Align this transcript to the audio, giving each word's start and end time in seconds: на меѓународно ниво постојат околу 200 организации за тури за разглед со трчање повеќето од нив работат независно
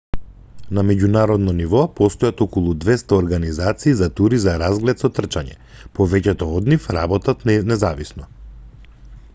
на 0.77 0.83
меѓународно 0.85 1.53
ниво 1.57 1.81
постојат 1.99 2.41
околу 2.45 2.71
200 2.85 3.15
организации 3.25 3.93
за 3.99 4.09
тури 4.21 4.41
за 4.47 4.57
разглед 4.63 5.05
со 5.05 5.13
трчање 5.19 5.55
повеќето 5.99 6.51
од 6.57 6.73
нив 6.73 6.91
работат 7.01 7.47
независно 7.53 8.29